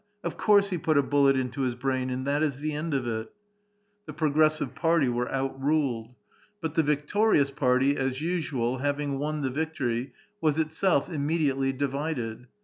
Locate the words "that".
2.25-2.41